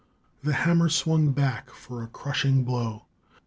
[0.41, 3.05] The hammer swung back for a crushing blow.